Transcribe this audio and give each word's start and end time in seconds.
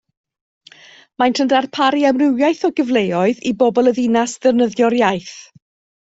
Maent 1.23 1.41
yn 1.43 1.49
darparu 1.51 1.99
amrywiaeth 2.09 2.63
o 2.69 2.71
gyfleoedd 2.79 3.43
i 3.51 3.51
bobl 3.59 3.91
y 3.91 3.93
ddinas 3.99 4.33
ddefnyddio'r 4.47 4.97
iaith 5.01 5.35